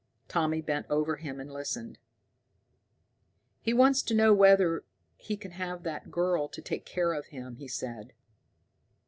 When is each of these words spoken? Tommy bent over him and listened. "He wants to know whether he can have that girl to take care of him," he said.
Tommy 0.27 0.61
bent 0.63 0.87
over 0.89 1.17
him 1.17 1.39
and 1.39 1.53
listened. 1.53 1.99
"He 3.61 3.71
wants 3.71 4.01
to 4.01 4.15
know 4.15 4.33
whether 4.33 4.83
he 5.15 5.37
can 5.37 5.51
have 5.51 5.83
that 5.83 6.09
girl 6.09 6.47
to 6.47 6.59
take 6.63 6.87
care 6.87 7.13
of 7.13 7.27
him," 7.27 7.57
he 7.57 7.67
said. 7.67 8.13